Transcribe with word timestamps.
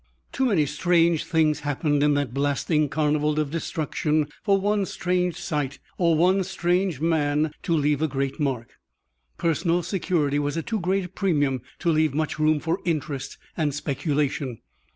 Too 0.31 0.47
many 0.47 0.65
strange 0.65 1.25
things 1.25 1.59
happened 1.59 2.01
in 2.01 2.15
that 2.15 2.33
blasting 2.33 2.89
carnival 2.89 3.39
of 3.39 3.51
destruction 3.51 4.29
for 4.41 4.59
one 4.59 4.87
strange 4.87 5.35
sight 5.35 5.77
or 5.99 6.15
one 6.15 6.43
strange 6.43 6.99
man 6.99 7.51
to 7.61 7.75
leave 7.75 8.01
a 8.01 8.07
great 8.07 8.39
mark. 8.39 8.79
Personal 9.37 9.83
security 9.83 10.39
was 10.39 10.57
at 10.57 10.65
too 10.65 10.79
great 10.79 11.05
a 11.05 11.09
premium 11.09 11.61
to 11.77 11.91
leave 11.91 12.15
much 12.15 12.39
room 12.39 12.59
for 12.59 12.79
interest 12.83 13.37
and 13.55 13.75
speculation. 13.75 14.59